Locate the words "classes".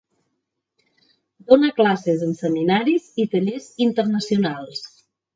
1.79-2.23